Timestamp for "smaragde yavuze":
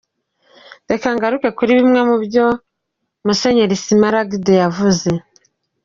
3.83-5.09